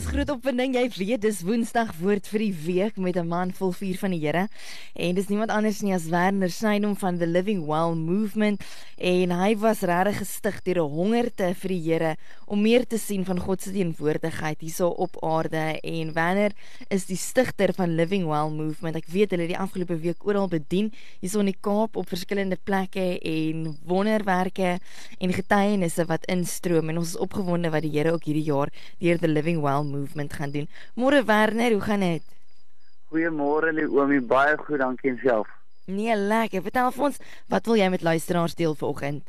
Is 0.00 0.06
groot 0.08 0.30
opwinding, 0.32 0.72
jy 0.78 0.86
weet 0.94 1.20
dis 1.20 1.42
Woensdag 1.44 1.90
woord 1.98 2.24
vir 2.32 2.40
die 2.40 2.54
week 2.64 2.96
met 2.96 3.18
'n 3.20 3.28
man 3.28 3.50
vol 3.52 3.72
vuur 3.76 3.98
van 4.00 4.12
die 4.14 4.20
Here. 4.24 4.48
En 4.96 5.14
dis 5.14 5.28
niemand 5.28 5.50
anders 5.50 5.82
nie 5.82 5.92
as 5.92 6.08
Werner 6.08 6.48
Snynom 6.48 6.96
van 6.96 7.18
the 7.18 7.26
Living 7.26 7.66
Well 7.66 7.94
Movement 7.94 8.62
en 8.96 9.30
hy 9.30 9.56
was 9.56 9.82
regtig 9.82 10.18
gestig 10.18 10.62
deur 10.62 10.80
'n 10.84 10.94
hongerte 10.96 11.54
vir 11.54 11.68
die 11.68 11.82
Here 11.82 12.16
om 12.46 12.62
meer 12.62 12.86
te 12.86 12.96
sien 12.98 13.24
van 13.24 13.38
God 13.38 13.60
se 13.60 13.72
teenwoordigheid 13.72 14.60
hierso 14.60 14.88
op 14.88 15.22
aarde 15.22 15.78
en 15.82 16.12
Werner 16.14 16.52
is 16.88 17.04
die 17.04 17.16
stigter 17.16 17.74
van 17.74 17.94
Living 17.94 18.24
Well 18.24 18.48
Movement. 18.48 18.96
Ek 18.96 19.06
weet 19.06 19.30
hulle 19.30 19.42
het 19.42 19.52
die 19.52 19.58
afgelope 19.58 20.00
week 20.00 20.24
oral 20.24 20.48
bedien 20.48 20.92
hierso 21.20 21.40
in 21.40 21.52
die 21.52 21.60
Kaap 21.60 21.96
op 21.96 22.08
verskillende 22.08 22.56
plekke 22.56 23.18
en 23.20 23.76
wonderwerke 23.84 24.78
en 25.18 25.32
getuienisse 25.32 26.06
wat 26.06 26.24
instroom 26.24 26.88
en 26.88 26.98
ons 26.98 27.08
is 27.08 27.20
opgewonde 27.20 27.70
wat 27.70 27.82
die 27.82 27.92
Here 27.92 28.12
ook 28.12 28.24
hierdie 28.24 28.48
jaar 28.48 28.72
deur 28.98 29.18
the 29.18 29.28
Living 29.28 29.60
Well 29.60 29.89
Movement 29.90 30.32
gaan 30.32 30.50
doen. 30.50 30.68
Môre 30.94 31.24
Werner, 31.24 31.72
hoe 31.72 31.80
gaan 31.80 32.00
dit? 32.00 32.22
Goeiemôre 33.10 33.72
Leomi, 33.72 34.20
baie 34.20 34.56
goed, 34.56 34.78
dankie 34.78 35.10
en 35.10 35.18
self. 35.22 35.48
Nee, 35.90 36.14
lekker. 36.16 36.62
Vertel 36.62 36.92
vir 36.94 37.04
ons, 37.08 37.18
wat 37.50 37.66
wil 37.66 37.78
jy 37.80 37.88
met 37.90 38.04
luisteraars 38.06 38.54
deel 38.54 38.76
vanoggend? 38.78 39.24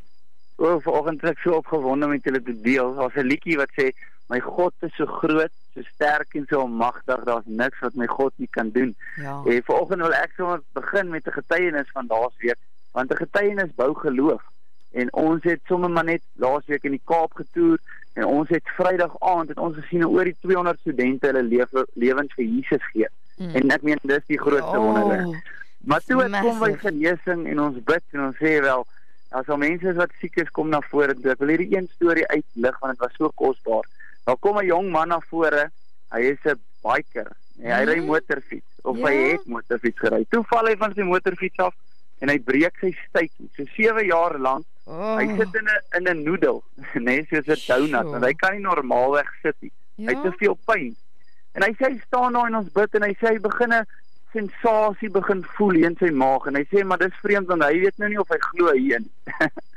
O, 0.62 0.78
vanoggend 0.86 1.24
is 1.24 1.34
ek 1.34 1.42
so 1.42 1.58
opgewonde 1.58 2.06
om 2.06 2.14
met 2.14 2.28
julle 2.28 2.42
te 2.46 2.54
deel. 2.62 2.94
Daar's 3.00 3.18
'n 3.18 3.26
liedjie 3.26 3.58
wat 3.58 3.72
sê, 3.80 3.90
"My 4.30 4.40
God 4.40 4.74
is 4.82 4.94
so 4.96 5.06
groot, 5.06 5.52
so 5.74 5.82
sterk 5.82 6.36
en 6.36 6.46
so 6.50 6.68
magtig, 6.68 7.24
daar's 7.24 7.46
niks 7.46 7.80
wat 7.80 7.96
my 7.96 8.08
God 8.08 8.34
nie 8.36 8.50
kan 8.52 8.70
doen." 8.70 8.96
Ja. 9.16 9.42
En 9.46 9.64
vanoggend 9.64 10.02
wil 10.02 10.14
ek 10.14 10.32
sommer 10.38 10.62
begin 10.74 11.10
met 11.10 11.26
'n 11.28 11.32
getuienis 11.32 11.90
van 11.94 12.06
laasweek, 12.08 12.60
want 12.92 13.12
'n 13.12 13.18
getuienis 13.18 13.74
bou 13.76 13.94
geloof. 13.96 14.44
En 14.92 15.14
ons 15.14 15.44
het 15.44 15.60
sommer 15.68 15.90
maar 15.90 16.04
net 16.04 16.22
laasweek 16.36 16.84
in 16.84 16.92
die 16.92 17.02
Kaap 17.06 17.34
getoer 17.34 17.78
en 18.14 18.26
ons 18.26 18.50
het 18.50 18.64
Vrydag 18.76 19.14
aand 19.20 19.50
het 19.50 19.58
ons 19.58 19.76
gesien 19.78 20.04
oor 20.06 20.24
die 20.28 20.36
200 20.42 20.80
studente 20.80 21.28
hulle 21.28 21.44
lewe 21.44 21.86
lewens 21.94 22.34
vir 22.36 22.46
Jesus 22.46 22.84
gee. 22.92 23.08
Mm. 23.38 23.56
En 23.56 23.72
ek 23.72 23.82
meen 23.88 24.00
dis 24.04 24.26
die 24.28 24.38
grootste 24.40 24.78
Oh, 24.78 24.84
wonderwerk. 24.84 25.52
Maar 25.86 26.02
toe 26.06 26.28
kom 26.42 26.60
by 26.60 26.74
genesing 26.78 27.48
en 27.48 27.60
ons 27.60 27.78
bid 27.84 28.04
en 28.12 28.26
ons 28.28 28.36
sê 28.38 28.60
wel 28.62 28.84
as 29.32 29.48
al 29.48 29.58
mense 29.58 29.88
is 29.88 29.96
wat 29.96 30.12
siek 30.20 30.36
is 30.44 30.50
kom 30.52 30.70
na 30.70 30.82
vore. 30.92 31.16
Ek 31.16 31.40
wil 31.40 31.48
hierdie 31.56 31.72
een 31.78 31.88
storie 31.96 32.28
uitlig 32.28 32.80
want 32.82 32.92
dit 32.98 33.00
was 33.00 33.16
so 33.16 33.32
kosbaar. 33.36 33.88
Daar 34.26 34.38
kom 34.38 34.58
'n 34.60 34.66
jong 34.66 34.92
man 34.92 35.08
na 35.08 35.20
vore. 35.30 35.70
Hy 36.12 36.20
is 36.20 36.44
'n 36.46 36.60
biker. 36.84 37.32
En 37.64 37.72
hy 37.78 37.84
ry 37.86 38.00
motorfiets 38.06 38.82
of 38.84 38.98
hy 38.98 39.12
Ja. 39.14 39.32
het 39.32 39.46
motorfiets 39.46 40.00
gery. 40.00 40.26
Toe 40.30 40.44
val 40.50 40.66
hy 40.66 40.76
van 40.76 40.94
sy 40.94 41.02
motorfiets 41.02 41.58
af 41.60 41.74
en 42.20 42.30
hy 42.30 42.40
breek 42.40 42.76
sy 42.82 42.92
stuitjie. 43.08 43.50
So 43.56 43.64
7 43.76 44.06
jaar 44.06 44.38
lank. 44.40 44.66
Oh, 44.86 45.16
Hy 45.18 45.28
sit 45.38 45.56
in 45.56 45.68
'n 45.70 45.80
in 45.98 46.08
'n 46.10 46.24
noedel, 46.24 46.64
nee, 47.08 47.26
soos 47.30 47.46
'n 47.48 47.60
donut 47.68 48.06
Sjoe. 48.06 48.16
en 48.16 48.24
hy 48.24 48.34
kan 48.34 48.54
nie 48.54 48.62
normaalweg 48.66 49.30
sit 49.42 49.56
nie. 49.62 49.72
Hy 50.02 50.14
het 50.16 50.24
te 50.24 50.32
veel 50.40 50.58
pyn. 50.66 50.96
En 51.54 51.64
hy 51.64 51.74
sê 51.78 51.92
hy 51.92 52.00
staan 52.08 52.34
daar 52.34 52.48
en 52.48 52.56
ons 52.56 52.72
bid 52.74 52.96
en 52.96 53.04
hy 53.04 53.14
sê 53.20 53.36
hy 53.36 53.40
begin 53.40 53.74
'n 53.74 53.86
sensasie 54.34 55.10
begin 55.10 55.44
voel 55.58 55.84
in 55.84 55.96
sy 56.00 56.10
maag 56.10 56.48
en 56.48 56.56
hy 56.56 56.64
sê 56.72 56.84
maar 56.84 56.98
dis 56.98 57.14
vreemd 57.22 57.48
want 57.52 57.64
hy 57.64 57.80
weet 57.84 57.98
nou 58.00 58.10
nie 58.10 58.20
of 58.20 58.30
hy 58.30 58.40
glo 58.40 58.72
hierin. 58.72 59.10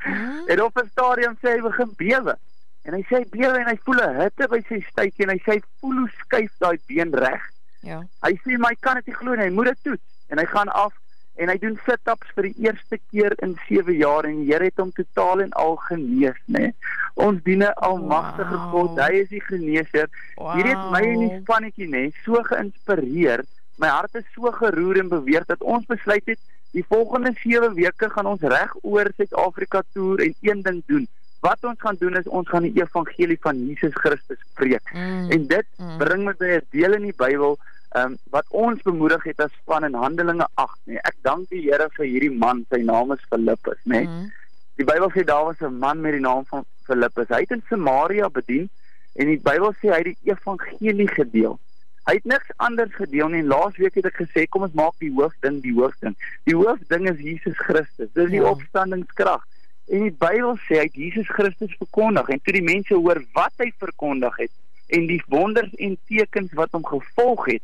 Hmm? 0.05 0.47
en 0.51 0.63
op 0.63 0.79
'n 0.79 0.89
stadium 0.91 1.37
sê 1.43 1.57
hy 1.57 1.61
begin 1.61 1.91
bewe. 1.99 2.37
En 2.85 2.95
hy 2.95 3.03
sê 3.09 3.21
hy 3.21 3.27
bewe 3.31 3.59
en 3.59 3.69
hy 3.69 3.79
voel 3.85 4.01
'n 4.01 4.21
hitte 4.23 4.49
by 4.49 4.61
sy 4.69 4.81
stuitjie 4.91 5.27
en 5.27 5.35
hy 5.35 5.41
sê 5.45 5.59
hy 5.59 5.63
voel 5.81 5.97
hoe 6.05 6.11
skuif 6.21 6.53
daai 6.59 6.79
been 6.87 7.13
reg. 7.13 7.43
Ja. 7.83 8.01
Hy 8.23 8.35
sê 8.45 8.57
hy 8.57 8.75
kan 8.81 8.97
dit 8.97 9.07
nie 9.07 9.15
glo 9.21 9.35
nie, 9.35 9.45
hy 9.45 9.51
moet 9.51 9.67
dit 9.75 9.83
toets 9.83 10.03
en 10.31 10.39
hy 10.39 10.47
gaan 10.47 10.69
af 10.73 10.95
en 11.37 11.49
hy 11.49 11.59
doen 11.59 11.79
sit-ups 11.87 12.29
vir 12.35 12.43
die 12.43 12.55
eerste 12.69 12.99
keer 13.11 13.33
in 13.43 13.57
7 13.69 13.95
jaar 13.97 14.25
en 14.25 14.37
die 14.45 14.53
Here 14.53 14.65
het 14.65 14.77
hom 14.79 14.93
totaal 14.93 15.41
en 15.41 15.51
al 15.53 15.77
genees, 15.77 16.39
nê. 16.47 16.73
Ons 17.15 17.43
dien 17.45 17.63
'n 17.63 17.73
almagtige 17.75 18.55
Wow. 18.57 18.71
God. 18.71 18.99
Hy 19.01 19.13
is 19.23 19.29
die 19.29 19.41
geneeser. 19.41 20.09
Wow. 20.37 20.55
Hierdie 20.55 20.75
het 20.77 20.91
my 20.91 21.03
in 21.03 21.21
die 21.29 21.41
spannetjie 21.41 21.89
nê 21.89 22.13
so 22.25 22.43
geïnspireer. 22.43 23.45
My 23.79 23.89
hart 23.89 24.15
is 24.15 24.25
so 24.35 24.51
geroer 24.53 24.99
en 24.99 25.09
beweeg 25.09 25.45
dat 25.47 25.61
ons 25.63 25.87
besluit 25.87 26.23
het 26.27 26.39
die 26.73 26.85
volgende 26.89 27.33
7 27.43 27.75
weke 27.75 28.11
gaan 28.11 28.27
ons 28.27 28.41
reg 28.41 28.75
oor 28.83 29.07
Suid-Afrika 29.17 29.83
toer 29.93 30.21
en 30.21 30.35
een 30.43 30.63
ding 30.63 30.83
doen. 30.87 31.07
Wat 31.41 31.65
ons 31.65 31.79
gaan 31.81 31.97
doen 31.99 32.17
is 32.17 32.29
ons 32.29 32.49
gaan 32.49 32.63
die 32.63 32.73
evangelie 32.83 33.39
van 33.41 33.67
Jesus 33.67 33.93
Christus 33.95 34.39
preek. 34.55 34.91
Mm. 34.95 35.31
En 35.31 35.47
dit 35.47 35.67
Mm. 35.79 35.99
bring 35.99 36.25
my 36.25 36.33
by 36.39 36.45
'n 36.47 36.63
deel 36.71 36.93
in 36.95 37.03
die 37.03 37.15
Bybel 37.17 37.59
um, 37.95 38.17
wat 38.31 38.47
ons 38.51 38.83
bemoedig 38.83 39.23
het 39.25 39.41
as 39.41 39.53
span 39.63 39.85
in 39.85 39.95
Handelinge 39.95 40.47
8 40.61 40.79
nê. 40.91 40.99
Ek 41.03 41.17
dank 41.27 41.49
die 41.51 41.63
Here 41.67 41.89
vir 41.97 42.07
hierdie 42.07 42.33
man. 42.45 42.65
Sy 42.71 42.83
naam 42.87 43.13
is 43.15 43.23
Filippus 43.31 43.81
nê. 43.85 44.05
Mm. 44.07 44.31
Die 44.79 44.87
Bybel 44.89 45.11
sê 45.15 45.25
daar 45.25 45.45
was 45.45 45.61
'n 45.61 45.79
man 45.79 46.01
met 46.01 46.13
die 46.13 46.21
naam 46.25 46.45
van 46.51 46.65
Filippus. 46.87 47.29
Hy 47.29 47.41
het 47.47 47.51
in 47.51 47.63
Samaria 47.69 48.29
bedien 48.29 48.69
en 49.15 49.27
die 49.27 49.39
Bybel 49.39 49.73
sê 49.81 49.93
hy 49.95 50.01
het 50.03 50.11
die 50.11 50.33
evangelie 50.33 51.09
gedeel. 51.09 51.59
Hy 52.05 52.15
het 52.15 52.25
niks 52.25 52.51
anders 52.57 52.95
gedeel 52.95 53.29
nie. 53.29 53.43
Laasweek 53.43 53.95
het 53.95 54.05
ek 54.11 54.19
gesê 54.27 54.47
kom 54.49 54.63
ons 54.63 54.75
maak 54.77 54.99
die 54.99 55.13
hoofding 55.15 55.63
die 55.63 55.73
hoofding. 55.73 56.17
Die 56.45 56.57
hoofding 56.57 57.09
is 57.09 57.19
Jesus 57.19 57.57
Christus. 57.57 58.11
Dis 58.13 58.31
die 58.31 58.43
Ja. 58.43 58.51
opstandingskrag. 58.51 59.43
En 59.89 60.03
die 60.03 60.17
Bybel 60.19 60.57
sê 60.67 60.81
hy 60.81 60.85
het 60.89 60.95
Jesus 60.95 61.29
Christus 61.29 61.73
verkondig 61.79 62.29
en 62.29 62.41
toe 62.43 62.53
die 62.53 62.63
mense 62.63 62.95
hoor 62.95 63.23
wat 63.33 63.53
hy 63.59 63.73
verkondig 63.79 64.37
het 64.37 64.51
en 64.89 65.07
die 65.07 65.23
wonders 65.29 65.75
en 65.75 65.97
tekens 66.09 66.53
wat 66.53 66.73
hom 66.73 66.85
gevolg 66.85 67.47
het, 67.47 67.63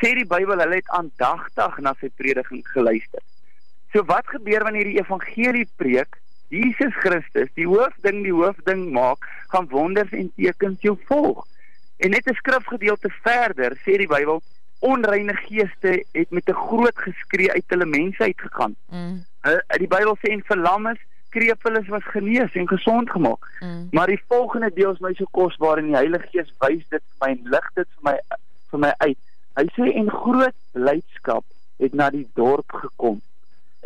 sê 0.00 0.12
die 0.14 0.28
Bybel 0.28 0.60
hulle 0.60 0.80
het 0.80 0.92
aandagtig 0.98 1.78
na 1.78 1.94
sy 2.00 2.10
prediking 2.16 2.62
geluister. 2.68 3.22
So 3.92 4.04
wat 4.04 4.28
gebeur 4.28 4.66
wanneer 4.66 4.84
die 4.84 5.00
evangelie 5.00 5.68
preek? 5.76 6.18
Jesus 6.48 6.94
Christus, 7.02 7.48
die 7.58 7.66
hoofding, 7.66 8.22
die 8.22 8.34
hoofding 8.34 8.90
maak, 8.94 9.24
gaan 9.50 9.66
wonders 9.72 10.12
en 10.14 10.28
tekens 10.36 10.82
jou 10.84 10.94
volg. 11.08 11.46
En 11.96 12.10
net 12.10 12.28
'n 12.28 12.34
skrifgedeelte 12.34 13.10
verder 13.22 13.76
sê 13.84 13.96
die 13.96 14.06
Bybel, 14.06 14.42
onreine 14.78 15.34
geeste 15.34 16.04
het 16.12 16.30
met 16.30 16.48
'n 16.48 16.52
groot 16.68 16.98
geskree 16.98 17.52
uit 17.52 17.64
hulle 17.66 17.86
mense 17.86 18.22
uitgegaan. 18.22 18.76
Mm. 18.90 19.24
Die 19.78 19.88
Bybel 19.88 20.16
sê 20.16 20.30
en 20.30 20.42
verlammes, 20.44 20.98
krepeles 21.30 21.88
was 21.88 22.04
genees 22.04 22.52
en 22.52 22.68
gesond 22.68 23.10
gemaak. 23.10 23.44
Mm. 23.60 23.88
Maar 23.90 24.06
die 24.06 24.22
volgende 24.28 24.70
deel 24.74 24.92
is 24.92 24.98
my 24.98 25.14
so 25.14 25.24
kosbaar 25.30 25.78
en 25.78 25.86
die 25.86 25.94
Heilige 25.96 26.26
Gees 26.30 26.52
wys 26.58 26.84
dit 26.88 27.02
vir 27.02 27.26
my 27.26 27.30
en 27.32 27.40
lig 27.42 27.70
dit 27.74 27.88
vir 27.94 28.12
my 28.12 28.18
vir 28.70 28.78
my 28.78 28.92
uit. 28.96 29.18
Hy 29.56 29.66
sê 29.76 29.92
en 29.96 30.10
groot 30.12 30.56
blydskap 30.76 31.44
het 31.80 31.94
na 31.96 32.10
die 32.12 32.26
dorp 32.38 32.72
gekom. 32.82 33.20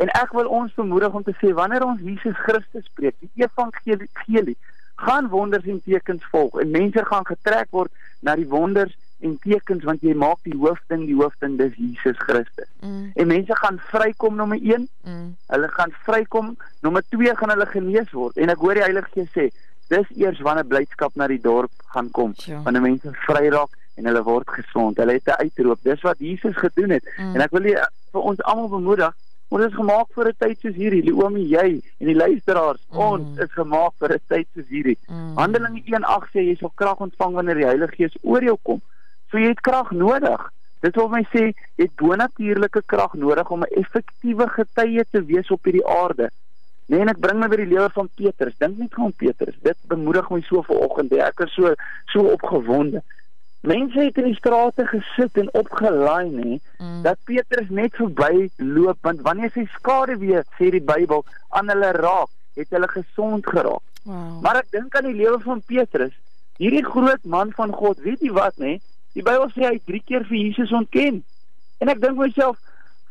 En 0.01 0.09
ek 0.17 0.33
wil 0.35 0.49
ons 0.49 0.73
bemoedig 0.75 1.13
om 1.13 1.23
te 1.23 1.35
sê 1.39 1.53
wanneer 1.55 1.85
ons 1.85 2.01
Jesus 2.01 2.37
Christus 2.45 2.87
preek, 2.97 3.15
die 3.21 3.45
evangelie, 3.45 4.57
gaan 5.01 5.29
wonders 5.29 5.65
en 5.65 5.81
tekens 5.85 6.25
volg 6.31 6.59
en 6.61 6.71
mense 6.71 7.05
gaan 7.05 7.25
getrek 7.25 7.71
word 7.73 7.91
na 8.21 8.35
die 8.37 8.47
wonders 8.49 8.93
en 9.25 9.37
tekens 9.41 9.85
want 9.85 10.03
jy 10.05 10.13
maak 10.17 10.41
die 10.45 10.57
hoofding 10.57 11.05
die 11.09 11.17
hoofding 11.17 11.57
dis 11.57 11.73
Jesus 11.77 12.17
Christus. 12.21 12.69
Mm. 12.81 13.11
En 13.15 13.29
mense 13.29 13.57
gaan 13.63 13.81
vrykom 13.91 14.35
nommer 14.35 14.61
1 14.61 14.89
Mm. 15.03 15.35
Hulle 15.49 15.67
gaan 15.67 15.91
vrykom. 16.05 16.57
Nommer 16.81 17.03
2 17.09 17.35
gaan 17.35 17.49
hulle 17.49 17.65
genees 17.65 18.11
word. 18.13 18.37
En 18.37 18.49
ek 18.53 18.61
hoor 18.61 18.77
die 18.77 18.83
Heilige 18.83 19.09
Gees 19.13 19.31
sê, 19.33 19.47
dis 19.89 20.11
eers 20.21 20.41
wanneer 20.45 20.67
blydskap 20.69 21.15
na 21.17 21.27
die 21.27 21.41
dorp 21.41 21.71
gaan 21.93 22.11
kom. 22.13 22.35
Sure. 22.37 22.61
Wanneer 22.65 22.85
mense 22.85 23.13
vry 23.25 23.49
raak 23.49 23.73
en 23.95 24.05
hulle 24.05 24.23
word 24.23 24.49
gesond. 24.49 24.97
Hulle 24.97 25.13
het 25.13 25.27
'n 25.27 25.41
uitroep. 25.41 25.79
Dis 25.83 26.01
wat 26.01 26.19
Jesus 26.19 26.55
gedoen 26.57 26.89
het. 26.89 27.05
Mm. 27.17 27.35
En 27.35 27.41
ek 27.41 27.51
wil 27.51 27.61
die, 27.61 27.77
vir 28.11 28.21
ons 28.21 28.41
almal 28.43 28.69
bemoedig, 28.69 29.13
ons 29.49 29.63
is 29.65 29.73
gemaak 29.73 30.07
vir 30.13 30.27
'n 30.27 30.35
tyd 30.37 30.59
soos 30.59 30.75
hierdie. 30.75 31.03
Leomi, 31.03 31.47
jy 31.49 31.81
en 31.99 32.07
die 32.07 32.15
luisteraars, 32.15 32.81
Mm. 32.91 32.97
ons 32.97 33.37
is 33.39 33.51
gemaak 33.51 33.93
vir 33.99 34.13
'n 34.13 34.19
tyd 34.27 34.47
soos 34.55 34.67
hierdie. 34.69 34.97
Mm. 35.07 35.37
Handelinge 35.37 35.81
1:8 35.85 36.27
sê 36.33 36.39
jy 36.39 36.55
sal 36.55 36.71
krag 36.75 36.97
ontvang 36.99 37.33
wanneer 37.33 37.55
die 37.55 37.65
Heilige 37.65 37.95
Gees 37.95 38.17
oor 38.21 38.43
jou 38.43 38.57
kom. 38.63 38.81
So 39.31 39.37
jy 39.37 39.47
het 39.47 39.61
krag 39.61 39.91
nodig. 39.91 40.51
Dit 40.81 40.95
wil 40.95 41.07
my 41.09 41.23
sê 41.33 41.39
jy 41.39 41.53
het 41.77 41.95
bonatuurlike 41.95 42.81
krag 42.85 43.13
nodig 43.13 43.49
om 43.51 43.61
'n 43.61 43.75
effektiewe 43.81 44.47
getuie 44.49 45.05
te 45.11 45.23
wees 45.25 45.51
op 45.51 45.63
hierdie 45.63 45.85
aarde. 45.87 46.29
Nee, 46.87 46.99
en 46.99 47.07
ek 47.09 47.19
bring 47.19 47.39
my 47.39 47.47
by 47.47 47.55
die 47.55 47.65
lewe 47.67 47.89
van 47.89 48.09
Petrus. 48.15 48.53
Dink 48.57 48.77
net 48.77 48.93
aan 48.93 49.13
Petrus. 49.13 49.55
Dit 49.61 49.77
bemoedig 49.87 50.29
my 50.29 50.41
so 50.41 50.61
vanoggend. 50.61 51.13
Ek 51.13 51.39
is 51.39 51.53
so 51.53 51.73
so 52.05 52.19
opgewonde. 52.19 53.01
Mense 53.61 53.99
het 54.01 54.17
in 54.17 54.25
die 54.31 54.35
strate 54.39 54.87
gesit 54.89 55.37
en 55.37 55.49
opgelaai 55.53 56.29
nê 56.33 56.59
Mm. 56.81 57.01
dat 57.05 57.17
Petrus 57.29 57.69
net 57.69 57.93
verby 57.95 58.49
loop 58.57 58.97
want 59.05 59.21
wanneer 59.21 59.51
sy 59.53 59.67
skade 59.75 60.15
weer 60.17 60.43
sê 60.57 60.71
die 60.73 60.81
Bybel 60.81 61.21
aan 61.53 61.69
hulle 61.69 61.91
raak, 61.93 62.29
het 62.57 62.69
hulle 62.73 62.87
gesond 62.89 63.45
geraak. 63.45 63.83
Wow. 64.03 64.41
Maar 64.41 64.55
ek 64.63 64.71
dink 64.71 64.95
aan 64.97 65.05
die 65.05 65.13
lewe 65.19 65.37
van 65.43 65.61
Petrus. 65.61 66.13
Hierdie 66.57 66.81
groot 66.85 67.21
man 67.23 67.51
van 67.53 67.69
God, 67.73 68.01
weet 68.01 68.19
jy 68.25 68.31
wat 68.33 68.57
nê? 68.57 68.79
Die 69.13 69.21
Bybel 69.21 69.45
sê 69.53 69.67
hy 69.67 69.73
het 69.77 69.85
3 69.85 70.01
keer 70.05 70.25
vir 70.25 70.37
Jesus 70.37 70.71
ontken. 70.73 71.21
En 71.77 71.89
ek 71.93 72.01
dink 72.01 72.17
myself, 72.17 72.57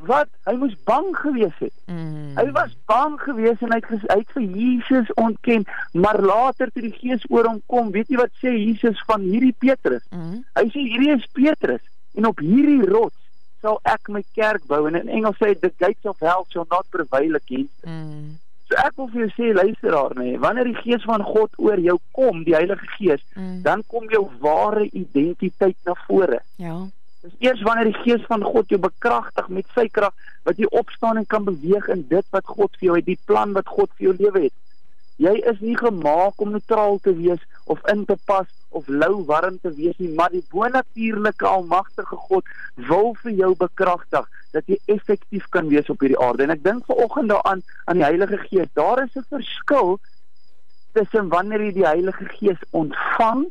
wat? 0.08 0.28
Hy 0.46 0.54
moes 0.60 0.74
bang 0.88 1.08
gewees 1.16 1.56
het. 1.58 1.72
Mm. 1.86 2.36
Hy 2.38 2.44
was 2.56 2.72
bang 2.88 3.18
gewees 3.20 3.60
en 3.60 3.72
hy 3.74 3.78
het, 3.80 3.88
ges- 3.90 4.06
hy 4.08 4.18
het 4.22 4.34
vir 4.36 4.42
Jesus 4.42 5.12
ontken, 5.20 5.64
maar 5.92 6.20
later 6.22 6.70
toe 6.72 6.82
die 6.86 6.94
Gees 6.96 7.24
oor 7.28 7.48
hom 7.48 7.62
kom, 7.66 7.90
weet 7.94 8.08
jy 8.08 8.16
wat 8.20 8.32
sê 8.42 8.52
Jesus 8.56 9.00
van 9.06 9.20
hierdie 9.26 9.54
Petrus? 9.58 10.04
Mm. 10.10 10.44
Hy 10.56 10.66
sê 10.72 10.84
hierdie 10.86 11.14
is 11.16 11.26
Petrus 11.36 11.82
en 12.16 12.26
op 12.30 12.40
hierdie 12.42 12.82
rots 12.90 13.16
sal 13.60 13.76
ek 13.84 14.08
my 14.08 14.22
kerk 14.34 14.62
bou 14.70 14.86
en 14.88 14.96
in 14.96 15.08
Engels 15.12 15.36
sê 15.36 15.52
the 15.60 15.72
gates 15.78 16.06
of 16.08 16.16
hell 16.24 16.46
shall 16.48 16.66
not 16.70 16.86
prevail 16.90 17.36
against 17.36 17.74
it. 17.84 17.90
Mm. 17.90 18.38
So 18.70 18.78
ek 18.78 18.94
wil 18.96 19.08
vir 19.10 19.24
jou 19.26 19.30
sê 19.34 19.50
luisteraar 19.52 20.14
nê, 20.16 20.36
wanneer 20.38 20.68
die 20.70 20.78
gees 20.80 21.02
van 21.04 21.24
God 21.26 21.50
oor 21.58 21.80
jou 21.82 21.98
kom, 22.14 22.44
die 22.46 22.54
Heilige 22.54 22.86
Gees, 22.96 23.20
mm. 23.34 23.60
dan 23.66 23.82
kom 23.90 24.06
jou 24.08 24.28
ware 24.40 24.86
identiteit 24.94 25.76
na 25.84 25.96
vore. 26.06 26.38
Ja. 26.62 26.76
Dis 27.20 27.32
eers 27.38 27.62
wanneer 27.62 27.90
die 27.90 28.02
gees 28.02 28.22
van 28.28 28.42
God 28.42 28.70
jou 28.72 28.78
bekragtig 28.80 29.48
met 29.52 29.66
sy 29.76 29.88
krag 29.92 30.14
wat 30.48 30.56
jy 30.56 30.68
opstaan 30.72 31.20
en 31.20 31.26
kan 31.28 31.44
beweeg 31.44 31.88
in 31.92 32.06
dit 32.08 32.26
wat 32.32 32.46
God 32.48 32.72
vir 32.78 32.86
jou 32.86 32.96
het, 32.96 33.08
die 33.08 33.18
plan 33.28 33.52
wat 33.52 33.68
God 33.68 33.90
vir 33.98 34.06
jou 34.06 34.14
lewe 34.22 34.46
het. 34.46 34.56
Jy 35.20 35.34
is 35.50 35.58
nie 35.60 35.76
gemaak 35.76 36.40
om 36.40 36.54
neutraal 36.54 36.96
te 37.04 37.12
wees 37.18 37.42
of 37.68 37.82
in 37.92 38.06
te 38.08 38.16
pas 38.24 38.48
of 38.70 38.86
lou 38.88 39.20
warm 39.28 39.58
te 39.60 39.72
wees 39.76 39.98
nie, 40.00 40.08
maar 40.16 40.32
die 40.32 40.44
bonatuurlike 40.54 41.44
almagtige 41.44 42.16
God 42.30 42.48
wil 42.88 43.12
vir 43.20 43.34
jou 43.42 43.50
bekragtig 43.58 44.30
dat 44.54 44.70
jy 44.70 44.78
effektief 44.94 45.44
kan 45.52 45.68
wees 45.68 45.90
op 45.92 46.00
hierdie 46.00 46.18
aarde. 46.24 46.46
En 46.46 46.54
ek 46.54 46.64
dink 46.64 46.88
vanoggend 46.88 47.34
daaraan 47.34 47.60
aan 47.84 48.00
die 48.00 48.06
Heilige 48.06 48.40
Gees. 48.46 48.72
Daar 48.80 49.02
is 49.04 49.12
'n 49.12 49.26
verskil 49.28 49.98
tussen 50.96 51.28
wanneer 51.28 51.66
jy 51.68 51.72
die 51.72 51.86
Heilige 51.86 52.24
Gees 52.38 52.64
ontvang 52.70 53.44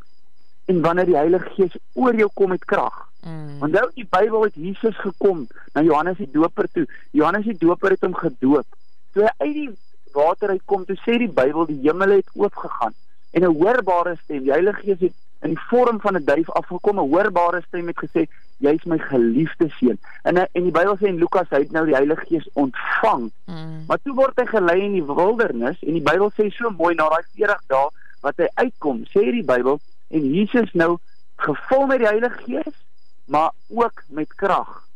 en 0.65 0.81
wanneer 0.81 1.05
die 1.05 1.21
Heilige 1.21 1.49
Gees 1.53 1.77
oor 1.93 2.15
jou 2.15 2.29
kom 2.33 2.49
met 2.49 2.65
krag. 2.65 3.08
Mm. 3.23 3.61
Onthou 3.63 3.89
die 3.93 4.07
Bybel 4.09 4.43
het 4.47 4.55
Jesus 4.55 4.95
gekom 4.95 5.47
na 5.73 5.81
Johannes 5.81 6.17
die 6.17 6.31
Doper 6.31 6.67
toe. 6.71 6.85
Johannes 7.11 7.45
die 7.45 7.57
Doper 7.57 7.95
het 7.95 8.05
hom 8.05 8.15
gedoop. 8.15 8.67
Toe 9.13 9.23
hy 9.23 9.33
uit 9.37 9.53
die 9.53 9.69
water 10.13 10.49
uitkom, 10.49 10.85
toe 10.85 10.97
sê 11.03 11.17
die 11.19 11.31
Bybel 11.31 11.67
die 11.69 11.79
hemel 11.83 12.19
het 12.19 12.29
oopgegaan 12.33 12.95
en 13.31 13.43
'n 13.43 13.57
hoorbare 13.61 14.15
stem, 14.23 14.43
die 14.43 14.51
Heilige 14.51 14.81
Gees 14.81 14.99
het 14.99 15.13
in 15.41 15.49
die 15.49 15.63
vorm 15.69 15.99
van 16.01 16.15
'n 16.15 16.23
duif 16.25 16.49
afgekom, 16.49 16.99
'n 16.99 17.09
hoorbare 17.09 17.61
stem 17.67 17.87
het 17.87 17.97
gesê, 17.97 18.25
"Jy's 18.57 18.83
my 18.83 18.97
geliefde 18.97 19.69
seun." 19.69 19.99
En 20.23 20.37
en 20.37 20.63
die 20.63 20.71
Bybel 20.71 20.97
sê 20.97 21.07
in 21.07 21.17
Lukas 21.17 21.49
hy 21.49 21.59
het 21.59 21.71
nou 21.71 21.85
die 21.85 21.95
Heilige 21.95 22.25
Gees 22.25 22.49
ontvang. 22.53 23.31
Mm. 23.45 23.83
Maar 23.87 23.99
toe 24.03 24.13
word 24.13 24.39
hy 24.39 24.45
gelei 24.45 24.81
in 24.81 24.91
die 24.91 25.05
wildernis 25.05 25.83
en 25.83 25.93
die 25.93 26.01
Bybel 26.01 26.31
sê 26.31 26.49
so 26.49 26.69
mooi 26.69 26.95
na 26.95 27.09
daai 27.09 27.23
40 27.35 27.61
dae 27.67 27.87
wat 28.21 28.37
hy 28.37 28.47
uitkom, 28.53 29.05
sê 29.05 29.31
die 29.31 29.43
Bybel 29.43 29.79
en 30.09 30.33
Jesus 30.33 30.73
nou 30.73 30.97
gevul 31.35 31.85
met 31.85 31.97
die 31.97 32.07
Heilige 32.07 32.37
Gees, 32.43 32.75
maar 33.29 33.51
ook 33.67 34.03
met 34.07 34.35
krag. 34.35 34.87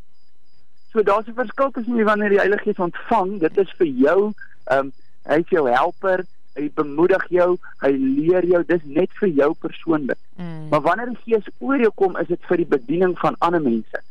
So 0.91 1.03
daar's 1.03 1.27
'n 1.27 1.33
verskil 1.33 1.71
tussen 1.71 2.03
wanneer 2.03 2.30
die 2.30 2.44
Heilige 2.44 2.63
Gees 2.63 2.85
ontvang, 2.88 3.39
dit 3.39 3.57
is 3.57 3.74
vir 3.77 3.88
jou 3.88 4.33
ehm 4.63 4.80
um, 4.80 4.91
hy 5.24 5.38
is 5.39 5.50
jou 5.50 5.69
helper, 5.69 6.25
hy 6.53 6.71
bemoedig 6.75 7.25
jou, 7.30 7.57
hy 7.81 7.91
leer 7.97 8.45
jou, 8.45 8.63
dis 8.68 8.83
net 8.83 9.09
vir 9.19 9.30
jou 9.30 9.53
persoonlik. 9.59 10.19
Mm. 10.35 10.68
Maar 10.69 10.81
wanneer 10.81 11.09
die 11.09 11.24
Gees 11.25 11.47
oor 11.57 11.80
jou 11.80 11.91
kom, 11.95 12.18
is 12.18 12.27
dit 12.27 12.39
vir 12.50 12.57
die 12.57 12.71
bediening 12.75 13.19
van 13.19 13.35
ander 13.39 13.62
mense. 13.62 14.01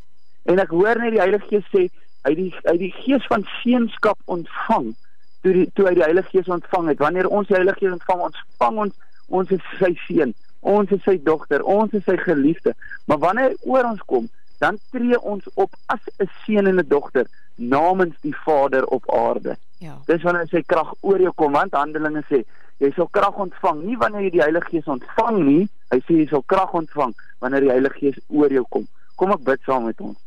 En 0.43 0.59
ek 0.59 0.75
hoor 0.75 0.99
net 0.99 1.15
die 1.15 1.23
Heilige 1.23 1.47
Gees 1.47 1.69
sê 1.75 1.87
hy 2.27 2.35
die 2.39 2.51
hy 2.65 2.77
die 2.79 2.93
Gees 3.03 3.27
van 3.27 3.47
seunskap 3.63 4.19
ontvang 4.25 4.95
toe 5.43 5.53
die 5.53 5.67
toe 5.75 5.87
hy 5.89 5.95
die 5.99 6.07
Heilige 6.07 6.31
Gees 6.31 6.51
ontvang 6.51 6.93
het. 6.93 7.03
Wanneer 7.03 7.29
ons 7.29 7.49
die 7.49 7.59
Heilige 7.59 7.79
Gees 7.83 7.97
ontvang, 7.99 8.27
ontvang 8.31 8.79
ons 8.87 8.95
ons 9.33 9.51
is 9.55 9.63
sy 9.79 9.95
seun, 10.07 10.35
ons 10.63 10.91
is 10.95 11.03
sy 11.03 11.19
dogter, 11.23 11.63
ons 11.63 11.93
is 11.93 12.05
sy 12.07 12.17
geliefde. 12.23 12.75
Maar 13.11 13.19
wanneer 13.19 13.53
hy 13.53 13.71
oor 13.75 13.89
ons 13.93 14.03
kom, 14.07 14.29
dan 14.63 14.79
tree 14.95 15.19
ons 15.21 15.47
op 15.55 15.75
as 15.91 16.01
'n 16.19 16.31
seun 16.45 16.67
en 16.67 16.79
'n 16.79 16.89
dogter 16.89 17.27
namens 17.57 18.15
die 18.21 18.37
Vader 18.45 18.87
op 18.87 19.11
aarde. 19.11 19.57
Ja. 19.79 19.99
Dis 20.07 20.23
wanneer 20.23 20.47
sy 20.49 20.63
krag 20.67 20.95
oor 21.01 21.21
jou 21.21 21.33
kom 21.35 21.53
want 21.53 21.75
Handelinge 21.75 22.23
sê 22.29 22.45
jy 22.83 22.91
sal 22.97 23.09
krag 23.11 23.39
ontvang 23.39 23.83
nie 23.83 23.97
wanneer 23.97 24.23
jy 24.23 24.31
die 24.31 24.43
Heilige 24.43 24.71
Gees 24.71 24.91
ontvang 24.91 25.39
nie. 25.45 25.69
Hy 25.91 25.99
sê 26.07 26.19
jy 26.23 26.27
sal 26.31 26.43
krag 26.47 26.75
ontvang 26.75 27.15
wanneer 27.41 27.61
die 27.61 27.71
Heilige 27.71 27.99
Gees 27.99 28.19
oor 28.29 28.53
jou 28.55 28.65
kom. 28.69 28.87
Kom 29.17 29.33
ek 29.33 29.45
bid 29.45 29.61
saam 29.67 29.85
met 29.85 30.01
ons. 30.01 30.19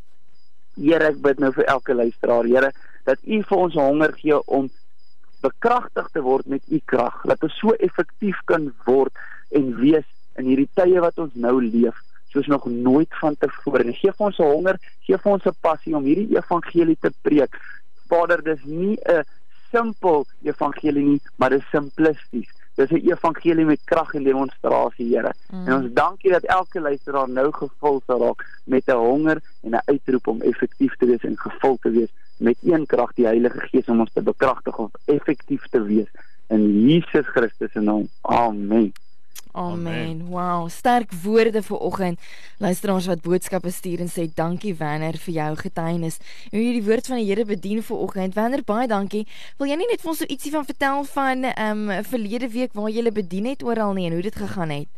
Here, 0.76 1.08
ek 1.08 1.22
bid 1.24 1.40
nou 1.40 1.52
vir 1.56 1.64
elke 1.72 1.94
luisteraar, 1.94 2.44
Here, 2.44 2.72
dat 3.06 3.20
U 3.24 3.42
vir 3.50 3.58
ons 3.58 3.78
honger 3.80 4.12
gee 4.20 4.40
om 4.48 4.70
bekragtig 5.42 6.10
te 6.12 6.22
word 6.22 6.48
met 6.52 6.62
U 6.68 6.80
krag, 6.86 7.22
dat 7.24 7.44
ons 7.44 7.60
so 7.62 7.76
effektief 7.80 8.42
kan 8.46 8.74
word 8.86 9.14
en 9.56 9.72
wees 9.80 10.08
in 10.36 10.46
hierdie 10.46 10.70
tye 10.74 11.00
wat 11.00 11.18
ons 11.20 11.34
nou 11.34 11.62
leef 11.62 12.02
soos 12.36 12.48
nog 12.48 12.66
nooit 12.66 13.14
vantevore. 13.22 13.94
Gee 13.94 14.12
vir 14.12 14.26
ons 14.26 14.40
'n 14.40 14.52
honger, 14.52 14.78
gee 15.06 15.18
vir 15.18 15.32
ons 15.32 15.46
'n 15.46 15.56
passie 15.62 15.96
om 15.96 16.04
hierdie 16.04 16.36
evangelie 16.36 16.98
te 17.00 17.12
preek. 17.22 17.56
Vader, 18.10 18.44
dis 18.44 18.64
nie 18.64 18.98
'n 19.06 19.24
simpel 19.72 20.26
evangelie 20.44 21.04
nie, 21.04 21.22
maar 21.36 21.50
dit 21.50 21.60
is 21.60 21.70
simplisties. 21.70 22.50
Dis 22.76 22.92
'n 22.92 23.08
evangelie 23.08 23.66
met 23.66 23.80
krag 23.86 24.14
en 24.14 24.24
demonstrasie, 24.24 25.16
Here. 25.16 25.34
Mm. 25.52 25.68
En 25.68 25.74
ons 25.74 25.94
dankie 25.94 26.32
dat 26.32 26.44
elke 26.44 26.80
luisteraar 26.80 27.30
nou 27.30 27.52
gevul 27.52 28.02
sal 28.06 28.20
raak 28.20 28.46
met 28.66 28.88
'n 28.88 28.92
honger 28.92 29.42
en 29.64 29.72
'n 29.72 29.82
uitroep 29.86 30.28
om 30.28 30.42
effektief 30.42 30.96
te 30.96 31.06
wees 31.06 31.24
en 31.24 31.38
gevul 31.38 31.78
te 31.82 31.90
wees 31.90 32.12
met 32.38 32.58
een 32.64 32.86
krag, 32.86 33.14
die 33.14 33.26
Heilige 33.26 33.60
Gees 33.60 33.86
om 33.86 34.00
ons 34.00 34.14
te 34.14 34.22
bekragtig 34.22 34.78
om 34.78 34.92
effektief 35.06 35.68
te 35.68 35.84
wees 35.84 36.12
in 36.48 36.88
Jesus 36.88 37.26
Christus 37.26 37.72
se 37.72 37.80
naam. 37.80 38.08
Amen. 38.22 38.94
Amen. 39.56 39.94
Amen. 39.94 40.28
Wow, 40.28 40.70
sterk 40.70 41.14
woorde 41.24 41.62
vir 41.64 41.78
oggend. 41.78 42.20
Luisteraars 42.60 43.06
wat 43.08 43.22
boodskappe 43.24 43.72
stuur 43.72 44.04
en 44.04 44.12
sê 44.12 44.26
dankie 44.36 44.74
Wanner 44.76 45.16
vir 45.24 45.34
jou 45.34 45.56
getuienis. 45.62 46.20
En 46.52 46.58
hoe 46.58 46.66
jy 46.66 46.74
die 46.76 46.84
woord 46.84 47.08
van 47.08 47.22
die 47.22 47.28
Here 47.30 47.46
bedien 47.48 47.80
vir 47.84 47.98
oggend. 47.98 48.36
Wanner, 48.36 48.64
baie 48.68 48.88
dankie. 48.92 49.24
Wil 49.58 49.72
jy 49.72 49.80
nie 49.80 49.88
net 49.92 50.04
vir 50.04 50.12
ons 50.12 50.20
so 50.24 50.28
ietsie 50.28 50.52
van 50.52 50.68
vertel 50.68 51.08
van 51.14 51.48
ehm 51.54 51.88
um, 51.88 52.04
verlede 52.04 52.50
week 52.52 52.76
waar 52.76 52.92
jy 52.92 53.12
bedien 53.16 53.48
het 53.48 53.64
oral 53.64 53.96
nie 53.96 54.10
en 54.10 54.18
hoe 54.20 54.26
dit 54.28 54.36
gegaan 54.36 54.76
het? 54.76 54.92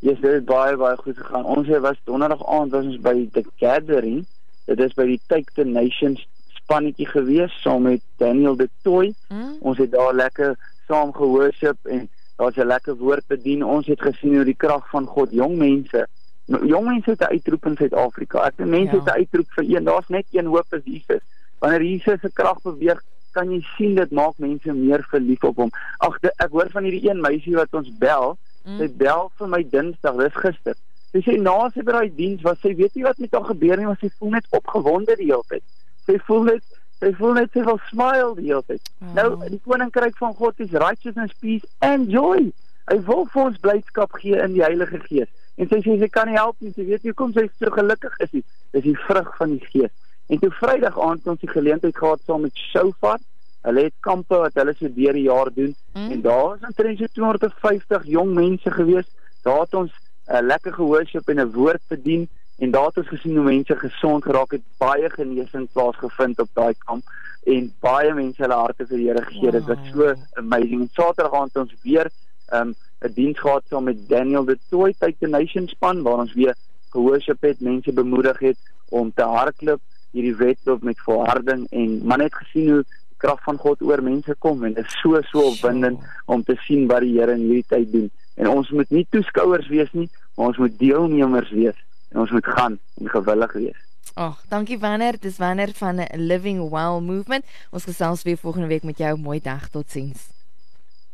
Ja, 0.00 0.10
yes, 0.12 0.20
dit 0.20 0.32
het 0.32 0.44
baie 0.46 0.76
baie 0.78 0.96
goed 0.96 1.18
gegaan. 1.18 1.44
Ons 1.44 1.68
was 1.82 1.98
donderdag 2.04 2.46
aand 2.46 2.70
was 2.70 2.84
ons 2.84 3.00
by 3.02 3.28
the 3.32 3.42
gathering. 3.58 4.26
Dit 4.70 4.80
is 4.80 4.94
by 4.94 5.08
die 5.08 5.20
Take 5.26 5.56
the 5.56 5.64
Nations 5.64 6.22
spannetjie 6.60 7.08
gewees 7.08 7.54
saam 7.62 7.82
met 7.88 8.04
Daniel 8.22 8.56
de 8.56 8.68
Toy. 8.82 9.14
Mm. 9.28 9.56
Ons 9.60 9.78
het 9.78 9.90
daar 9.90 10.14
lekker 10.14 10.54
saam 10.86 11.12
gehoorship 11.16 11.76
en 11.82 12.08
daar's 12.38 12.56
'n 12.56 12.66
lekker 12.66 12.96
woord 12.96 13.26
bedien. 13.26 13.64
Ons 13.64 13.86
het 13.86 14.00
gesien 14.00 14.34
hoe 14.36 14.44
die 14.44 14.56
krag 14.56 14.88
van 14.90 15.06
God 15.06 15.30
jong 15.30 15.58
mense 15.58 16.06
jong 16.48 16.86
mense 16.86 17.10
het 17.10 17.20
'n 17.20 17.32
uitroep 17.32 17.66
in 17.66 17.76
Suid-Afrika. 17.76 18.46
Ek 18.46 18.56
dink 18.56 18.70
mense 18.70 18.96
ja. 18.96 18.98
het 18.98 19.04
'n 19.04 19.18
uitroep 19.18 19.50
vir 19.50 19.64
een. 19.64 19.84
Daar's 19.84 20.08
net 20.08 20.26
een 20.30 20.46
hoop 20.46 20.66
is 20.70 20.80
Jesus. 20.84 21.22
Wanneer 21.58 21.82
Jesus 21.82 22.20
se 22.20 22.30
krag 22.32 22.62
beweeg, 22.62 23.02
kan 23.32 23.50
jy 23.50 23.64
sien 23.76 23.94
dit 23.94 24.10
maak 24.10 24.38
mense 24.38 24.72
meer 24.72 25.04
verlief 25.10 25.44
op 25.44 25.56
hom. 25.56 25.70
Ag 25.98 26.18
ek 26.22 26.50
hoor 26.50 26.70
van 26.70 26.82
hierdie 26.82 27.10
een 27.10 27.20
meisie 27.20 27.54
wat 27.54 27.74
ons 27.74 27.90
bel. 27.98 28.38
Mm. 28.64 28.78
Sy 28.78 28.88
bel 28.96 29.30
vir 29.38 29.48
my 29.48 29.66
Dinsdag, 29.70 30.16
dis 30.16 30.34
gister. 30.34 30.74
Sy 31.12 31.20
sê 31.24 31.36
na 31.40 31.70
sy 31.74 31.82
by 31.82 31.92
daai 31.92 32.14
diens 32.14 32.42
was 32.42 32.60
sy 32.60 32.74
weet 32.74 32.94
nie 32.94 33.04
wat 33.04 33.18
met 33.18 33.32
haar 33.32 33.44
gebeur 33.44 33.76
nie, 33.76 33.86
maar 33.86 34.00
sy 34.00 34.10
voel 34.18 34.30
net 34.30 34.46
opgewonde 34.50 35.16
die 35.16 35.30
hele 35.30 35.44
tyd. 35.48 35.62
Sy 36.06 36.18
voel 36.18 36.42
net 36.42 36.62
Sy 36.98 37.12
voel 37.18 37.36
net 37.38 37.52
sy 37.54 37.62
wil 37.66 37.78
smile 37.88 38.32
die 38.38 38.48
hele 38.50 38.64
tyd. 38.66 38.90
Oh. 39.00 39.12
Nou 39.14 39.28
die 39.46 39.60
koninkryk 39.64 40.16
van 40.18 40.34
God 40.38 40.58
is 40.64 40.74
righteousness, 40.74 41.34
peace 41.42 41.66
and 41.78 42.10
joy. 42.10 42.48
Hy 42.88 42.96
wil 43.06 43.26
vir 43.32 43.42
ons 43.44 43.60
blydskap 43.62 44.16
gee 44.18 44.38
in 44.42 44.56
die 44.56 44.64
Heilige 44.64 44.98
Gees. 45.06 45.30
En 45.58 45.68
sy 45.70 45.80
sê 45.84 45.98
sy 46.00 46.08
kan 46.10 46.30
nie 46.30 46.38
help 46.38 46.56
nie. 46.64 46.72
Sy 46.74 46.86
weet 46.88 47.04
nie 47.04 47.12
hoekom 47.12 47.34
sy 47.36 47.46
so 47.58 47.70
gelukkig 47.74 48.14
is 48.24 48.34
nie. 48.38 48.44
Dis 48.74 48.86
die 48.86 48.96
vrug 49.06 49.30
van 49.38 49.54
die 49.56 49.70
Gees. 49.70 49.94
En 50.28 50.40
toe 50.42 50.50
Vrydag 50.58 50.98
aand 51.00 51.28
ons 51.30 51.40
die 51.40 51.50
geleentheid 51.50 51.96
gehad 51.96 52.24
saam 52.26 52.44
met 52.46 52.64
Shofar. 52.72 53.22
Hulle 53.66 53.86
het 53.88 53.94
kampe 54.06 54.38
wat 54.42 54.58
hulle 54.58 54.74
so 54.78 54.90
deur 54.94 55.16
die 55.18 55.26
jaar 55.26 55.50
doen 55.54 55.72
mm. 55.94 56.10
en 56.14 56.20
daar 56.22 56.44
was 56.52 56.66
omtrent 56.68 57.00
so 57.00 57.10
250 57.14 58.06
jong 58.06 58.34
mense 58.36 58.70
gewees. 58.70 59.08
Daar 59.46 59.64
het 59.64 59.74
ons 59.74 59.92
'n 60.28 60.34
uh, 60.36 60.42
lekker 60.46 60.72
gehoorship 60.72 61.28
en 61.28 61.40
'n 61.40 61.52
woord 61.52 61.82
bedien 61.88 62.28
en 62.58 62.70
daar 62.70 62.90
het 62.90 62.96
ons 62.96 63.08
gesien 63.08 63.36
hoe 63.36 63.44
mense 63.44 63.76
gesond 63.76 64.24
geraak 64.24 64.50
het, 64.50 64.62
baie 64.82 65.10
genesing 65.10 65.68
plaasgevind 65.72 66.40
op 66.42 66.48
daai 66.58 66.74
kamp 66.78 67.04
en 67.46 67.68
baie 67.80 68.14
mense 68.14 68.42
hulle 68.42 68.58
harte 68.60 68.86
vir 68.86 68.98
die 68.98 69.06
Here 69.08 69.22
gegee. 69.24 69.52
Dit 69.54 69.68
was 69.70 69.84
so 69.92 70.14
amazing. 70.40 70.82
En 70.86 70.90
Saterdag 70.92 71.36
aand 71.38 71.56
ons 71.62 71.74
weer 71.82 72.10
um, 72.52 72.74
'n 72.74 73.06
um, 73.06 73.14
diens 73.14 73.38
gehad 73.38 73.64
saam 73.70 73.84
met 73.84 74.08
Daniel 74.08 74.44
de 74.44 74.58
Toy 74.70 74.94
Take 74.98 75.16
the 75.20 75.28
Nation 75.28 75.68
span 75.68 76.02
waar 76.02 76.24
ons 76.24 76.34
weer 76.34 76.54
gehoorship 76.90 77.40
het, 77.40 77.60
mense 77.60 77.92
bemoedig 77.92 78.38
het 78.38 78.58
om 78.88 79.12
te 79.14 79.22
hardloop 79.22 79.80
hierdie 80.10 80.36
wedloop 80.36 80.82
met 80.82 81.00
volharding 81.00 81.66
en 81.70 82.00
man 82.04 82.20
het 82.20 82.34
gesien 82.34 82.70
hoe 82.70 82.84
krag 83.16 83.42
van 83.42 83.56
God 83.56 83.82
oor 83.82 84.02
mense 84.02 84.34
kom 84.38 84.64
en 84.64 84.74
dit 84.74 84.84
is 84.84 85.00
so 85.00 85.20
so 85.30 85.50
opwindend 85.52 86.00
om 86.26 86.42
te 86.42 86.56
sien 86.66 86.86
wat 86.86 87.00
die 87.00 87.18
Here 87.18 87.32
in 87.32 87.46
hierdie 87.46 87.68
tyd 87.68 87.92
doen. 87.92 88.10
En 88.34 88.48
ons 88.48 88.70
moet 88.70 88.90
nie 88.90 89.06
toeskouers 89.10 89.68
wees 89.68 89.92
nie, 89.92 90.08
maar 90.36 90.46
ons 90.46 90.56
moet 90.56 90.78
deelnemers 90.78 91.50
wees 91.50 91.78
en 92.12 92.20
ons 92.20 92.30
moet 92.30 92.46
gaan 92.46 92.78
en 93.00 93.08
gewillig 93.08 93.52
wees. 93.52 93.84
Ag, 94.14 94.34
oh, 94.34 94.50
dankie 94.50 94.78
Wanner, 94.78 95.14
dis 95.20 95.36
Wanner 95.38 95.70
van 95.74 96.00
Living 96.14 96.70
Well 96.70 97.00
Movement. 97.00 97.44
Ons 97.70 97.84
gesels 97.84 98.22
weer 98.22 98.36
volgende 98.36 98.66
week 98.66 98.82
met 98.82 98.98
jou. 98.98 99.18
Mooi 99.18 99.40
dag, 99.40 99.68
totsiens. 99.68 100.26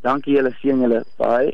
Dankie 0.00 0.34
julle, 0.36 0.52
seën 0.60 0.80
julle. 0.80 1.04
Bye. 1.16 1.52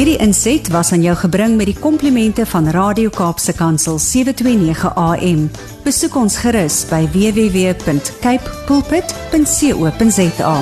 Hierdie 0.00 0.16
inset 0.22 0.70
was 0.72 0.92
aan 0.94 1.02
jou 1.04 1.16
gebring 1.18 1.56
met 1.58 1.66
die 1.68 1.76
komplimente 1.76 2.46
van 2.46 2.70
Radio 2.72 3.10
Kaapse 3.12 3.52
Kansel 3.52 3.98
729 3.98 4.94
AM. 4.94 5.50
Besoek 5.84 6.16
ons 6.16 6.38
gerus 6.40 6.86
by 6.88 7.04
www.cape 7.12 8.56
pulpit.co.za. 8.70 10.56